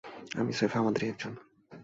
[0.35, 1.33] আমি স্রেফ আমাদেরই একজন।